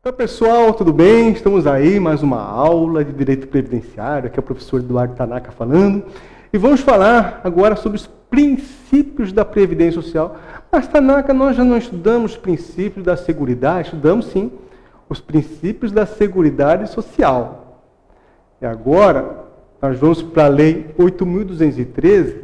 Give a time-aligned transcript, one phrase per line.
[0.00, 1.30] Então, pessoal, tudo bem?
[1.30, 6.04] Estamos aí, mais uma aula de Direito Previdenciário, aqui é o professor Eduardo Tanaka falando.
[6.52, 10.36] E vamos falar agora sobre os princípios da Previdência Social.
[10.72, 13.86] Mas, Tanaka, nós já não estudamos os princípios da Seguridade?
[13.86, 14.50] Estudamos sim,
[15.08, 17.82] os princípios da Seguridade Social.
[18.60, 19.44] E agora,
[19.84, 22.36] nós vamos para a Lei 8.213,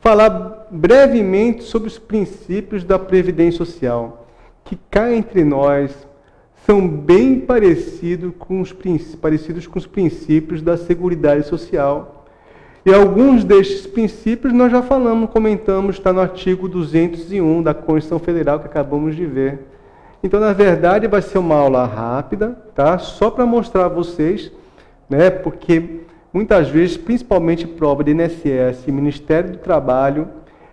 [0.00, 4.26] falar brevemente sobre os princípios da Previdência Social,
[4.66, 5.96] que cá entre nós
[6.66, 8.76] são bem parecidos com os,
[9.18, 12.26] parecidos com os princípios da Seguridade Social.
[12.84, 18.60] E alguns destes princípios nós já falamos, comentamos, está no artigo 201 da Constituição Federal
[18.60, 19.60] que acabamos de ver.
[20.22, 22.98] Então, na verdade, vai ser uma aula rápida, tá?
[22.98, 24.52] Só para mostrar a vocês,
[25.08, 25.30] né?
[25.30, 30.28] Porque muitas vezes, principalmente prova de INSS e Ministério do Trabalho,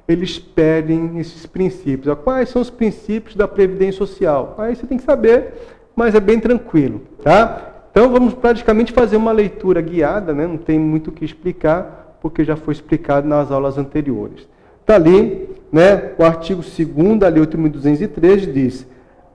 [0.07, 2.15] eles pedem esses princípios.
[2.23, 4.55] Quais são os princípios da Previdência Social?
[4.57, 5.53] Aí você tem que saber
[5.95, 7.71] mas é bem tranquilo, tá?
[7.89, 10.45] Então vamos praticamente fazer uma leitura guiada, né?
[10.45, 14.47] não tem muito o que explicar, porque já foi explicado nas aulas anteriores.
[14.81, 16.11] Está ali, né?
[16.17, 18.85] o artigo 2 da Lei 8.203 diz: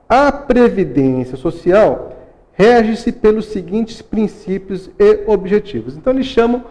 [0.07, 2.13] a Previdência Social
[2.53, 5.97] rege-se pelos seguintes princípios e objetivos.
[5.97, 6.65] Então eles chamam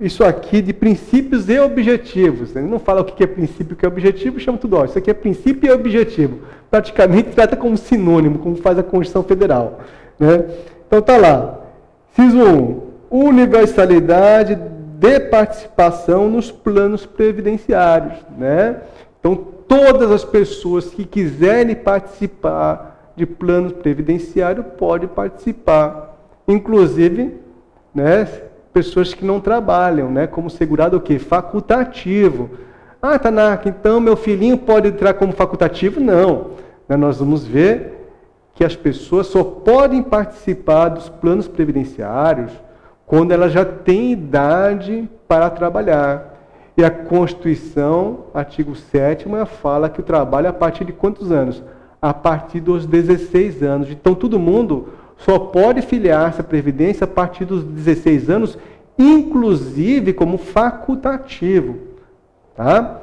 [0.00, 2.56] isso aqui de princípios e objetivos.
[2.56, 4.84] Ele não fala o que é princípio e o que é objetivo, chama tudo, ó,
[4.84, 6.40] isso aqui é princípio e objetivo.
[6.70, 9.80] Praticamente trata como sinônimo, como faz a Constituição Federal.
[10.18, 10.44] Né?
[10.86, 11.60] Então tá lá.
[12.14, 12.90] Ciso 1.
[13.10, 14.58] Universalidade
[14.98, 18.14] de participação nos planos previdenciários.
[18.38, 18.76] Né?
[19.18, 19.34] Então
[19.68, 22.89] todas as pessoas que quiserem participar
[23.20, 26.16] de planos previdenciários podem participar.
[26.48, 27.34] Inclusive,
[27.94, 28.26] né,
[28.72, 30.26] pessoas que não trabalham, né?
[30.26, 31.18] Como segurado o quê?
[31.18, 32.50] Facultativo.
[33.00, 36.00] Ah, Tanaka, então meu filhinho pode entrar como facultativo?
[36.00, 36.52] Não.
[36.88, 38.10] Né, nós vamos ver
[38.54, 42.52] que as pessoas só podem participar dos planos previdenciários
[43.06, 46.38] quando elas já têm idade para trabalhar.
[46.76, 49.26] E a Constituição, artigo 7
[49.60, 51.62] fala que o trabalho é a partir de quantos anos?
[52.00, 53.90] A partir dos 16 anos.
[53.90, 54.88] Então todo mundo
[55.18, 58.58] só pode filiar-se à Previdência a partir dos 16 anos,
[58.98, 61.76] inclusive como facultativo.
[62.56, 63.00] Tá?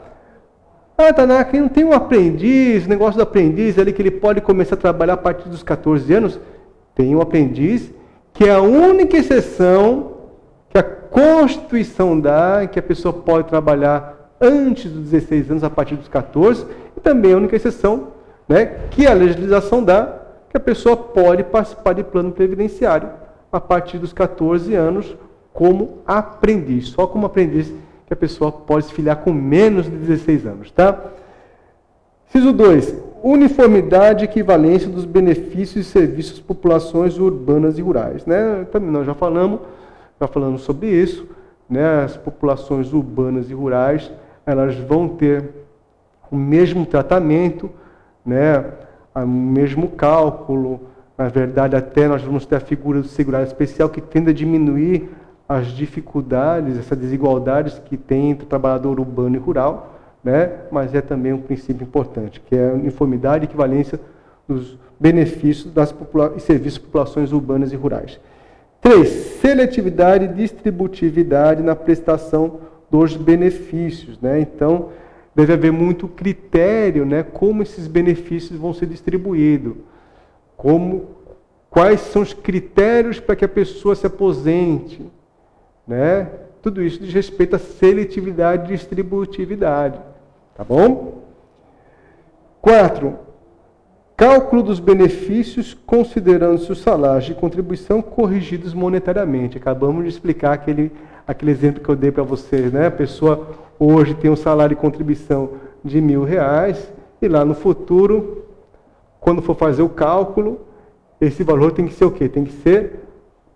[0.97, 4.79] Ah, Tanaka, não tem um aprendiz, negócio do aprendiz ali que ele pode começar a
[4.79, 6.39] trabalhar a partir dos 14 anos?
[6.95, 7.91] Tem um aprendiz
[8.33, 10.13] que é a única exceção
[10.69, 15.95] que a Constituição dá, que a pessoa pode trabalhar antes dos 16 anos, a partir
[15.95, 16.65] dos 14,
[16.95, 18.09] e também a única exceção
[18.47, 23.09] né, que a legislação dá, que a pessoa pode participar de plano previdenciário
[23.51, 25.15] a partir dos 14 anos
[25.53, 26.89] como aprendiz.
[26.89, 27.73] Só como aprendiz
[28.05, 30.97] que a pessoa pode se filiar com menos de 16 anos, tá?
[32.27, 32.95] Ciso 2.
[33.23, 38.25] Uniformidade e equivalência dos benefícios e serviços populações urbanas e rurais.
[38.25, 38.65] Né?
[38.71, 39.61] Também nós já falamos,
[40.19, 41.27] já falamos sobre isso.
[41.69, 42.03] Né?
[42.03, 44.11] As populações urbanas e rurais
[44.45, 45.49] elas vão ter
[46.31, 47.69] o mesmo tratamento,
[48.27, 48.63] né?
[49.15, 50.81] o mesmo cálculo.
[51.17, 55.09] Na verdade, até nós vamos ter a figura do segurado especial que tende a diminuir
[55.49, 60.51] as dificuldades, essas desigualdades que tem entre o trabalhador urbano e rural, né?
[60.69, 63.99] mas é também um princípio importante, que é a uniformidade e equivalência
[64.47, 65.95] dos benefícios das
[66.35, 68.19] e serviços populações urbanas e rurais.
[68.81, 69.09] Três,
[69.41, 72.59] seletividade e distributividade na prestação
[72.91, 74.19] dos benefícios.
[74.21, 74.39] Né?
[74.39, 74.89] Então,
[75.37, 79.75] deve haver muito critério, né, como esses benefícios vão ser distribuídos,
[80.55, 81.09] como
[81.69, 85.05] quais são os critérios para que a pessoa se aposente,
[85.87, 86.27] né?
[86.59, 89.99] Tudo isso diz respeito à seletividade e distributividade,
[90.55, 91.21] tá bom?
[92.59, 93.19] Quatro,
[94.15, 99.59] cálculo dos benefícios considerando-se os salários de contribuição corrigidos monetariamente.
[99.59, 100.91] Acabamos de explicar aquele,
[101.27, 102.87] aquele exemplo que eu dei para vocês, né?
[102.87, 105.51] A pessoa hoje tem um salário de contribuição
[105.83, 106.91] de mil reais
[107.21, 108.45] e lá no futuro,
[109.19, 110.61] quando for fazer o cálculo,
[111.19, 112.29] esse valor tem que ser o quê?
[112.29, 113.01] Tem que ser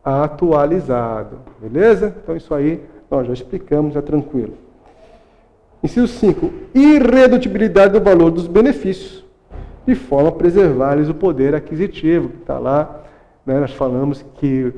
[0.03, 2.13] atualizado, beleza?
[2.21, 4.53] Então isso aí nós já explicamos, é tranquilo.
[5.83, 6.51] Inciso 5.
[6.75, 9.25] Irredutibilidade do valor dos benefícios,
[9.85, 13.03] de forma a preservar-lhes o poder aquisitivo, que está lá,
[13.45, 14.73] né, nós falamos que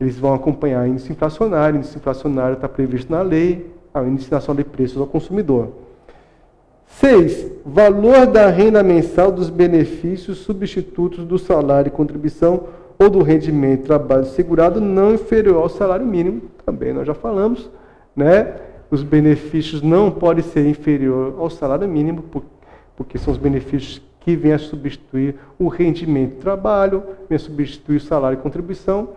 [0.00, 4.68] eles vão acompanhar índice inflacionário, índice inflacionário está previsto na lei, a índice nacional de
[4.68, 5.68] preços ao consumidor.
[6.86, 7.50] 6.
[7.64, 12.64] Valor da renda mensal dos benefícios substitutos do salário e contribuição
[12.98, 16.42] ou do rendimento de trabalho segurado não inferior ao salário mínimo.
[16.64, 17.70] também nós já falamos,
[18.14, 18.54] né?
[18.90, 22.24] Os benefícios não podem ser inferior ao salário mínimo,
[22.96, 27.96] porque são os benefícios que vêm a substituir o rendimento do trabalho, vêm a substituir
[27.96, 29.10] o salário e contribuição.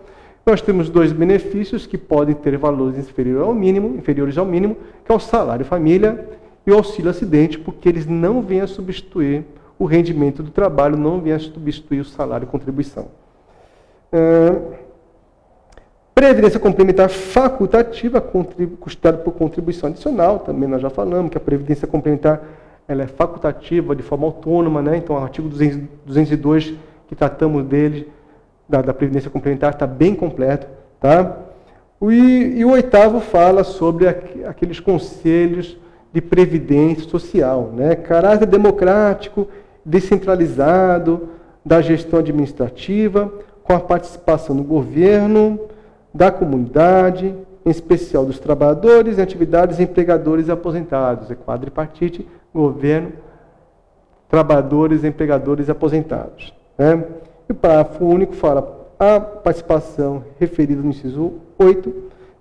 [0.46, 5.10] Nós temos dois benefícios que podem ter valores inferiores ao mínimo, inferiores ao mínimo, que
[5.10, 6.28] é o salário família
[6.66, 9.44] e o auxílio acidente, porque eles não vêm a substituir
[9.78, 13.08] o rendimento do trabalho, não vêm a substituir o salário contribuição.
[16.14, 18.20] Previdência complementar facultativa,
[18.80, 22.42] custada por contribuição adicional, também nós já falamos que a previdência complementar
[22.86, 24.96] ela é facultativa de forma autônoma, né?
[24.98, 26.74] então o artigo 202
[27.08, 28.08] que tratamos dele,
[28.68, 30.66] da, da previdência complementar, está bem completo.
[31.00, 31.38] Tá?
[32.02, 35.76] E, e, o oitavo fala sobre aqueles conselhos
[36.12, 37.94] de previdência social, né?
[37.94, 39.48] caráter democrático,
[39.84, 41.28] descentralizado
[41.64, 43.32] da gestão administrativa,
[43.62, 45.58] com a participação do governo,
[46.12, 47.34] da comunidade,
[47.64, 51.30] em especial dos trabalhadores em atividades empregadores e aposentados.
[51.30, 53.12] É quadripartite, governo,
[54.28, 56.52] trabalhadores, empregadores e aposentados.
[56.76, 57.02] Né?
[57.48, 61.92] E o parágrafo único fala a participação referida no inciso 8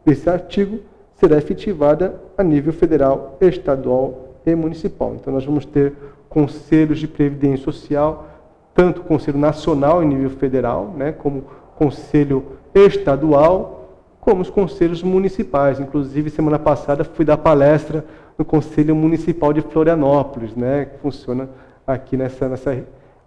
[0.05, 0.79] desse artigo
[1.15, 5.15] será efetivada a nível federal, estadual e municipal.
[5.15, 5.94] Então nós vamos ter
[6.29, 8.27] conselhos de previdência social,
[8.73, 11.44] tanto Conselho Nacional em nível federal, né, como
[11.77, 15.79] Conselho Estadual, como os conselhos municipais.
[15.79, 18.03] Inclusive, semana passada fui dar palestra
[18.38, 21.50] no Conselho Municipal de Florianópolis, né, que funciona
[21.85, 22.71] aqui nessa, nessa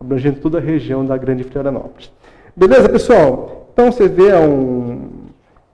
[0.00, 2.12] abrangendo toda a região da Grande Florianópolis.
[2.54, 3.68] Beleza, pessoal?
[3.72, 5.10] Então você vê é um,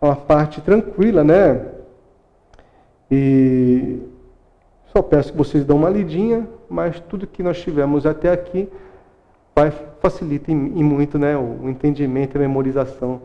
[0.00, 1.60] uma parte tranquila, né?
[3.10, 4.00] E
[4.86, 8.68] só peço que vocês dão uma lidinha, mas tudo que nós tivemos até aqui
[9.54, 9.70] vai
[10.00, 13.22] facilita em muito né, o entendimento e a memorização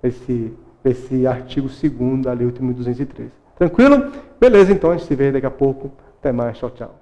[0.00, 0.54] desse,
[0.84, 3.28] desse artigo 2 da Lei 8.203.
[3.56, 4.12] Tranquilo?
[4.38, 5.90] Beleza, então a gente se vê daqui a pouco.
[6.20, 6.99] Até mais, tchau, tchau.